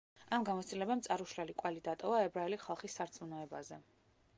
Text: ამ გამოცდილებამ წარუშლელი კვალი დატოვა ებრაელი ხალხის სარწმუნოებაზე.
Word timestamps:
ამ 0.37 0.45
გამოცდილებამ 0.47 1.03
წარუშლელი 1.09 1.57
კვალი 1.61 1.85
დატოვა 1.91 2.25
ებრაელი 2.31 2.63
ხალხის 2.67 2.99
სარწმუნოებაზე. 3.01 3.85